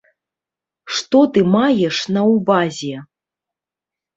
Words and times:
Што 0.99 1.19
ты 1.35 1.39
маеш 1.57 1.95
на 2.17 2.21
ўвазе? 2.33 2.95